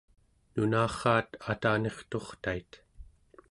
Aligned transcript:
nunarraat 0.53 1.29
atanirturtait 1.51 2.71